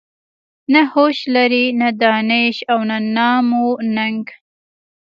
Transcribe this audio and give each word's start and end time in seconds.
نه 0.73 0.81
هوش 0.93 1.17
لري 1.35 1.65
نه 1.79 1.89
دانش 2.01 2.55
او 2.71 2.79
نه 2.89 2.97
نام 3.15 3.47
و 3.65 3.65
ننګ. 3.95 4.25